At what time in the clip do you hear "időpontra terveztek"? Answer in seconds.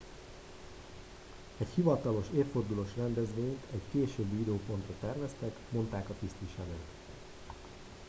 4.41-5.55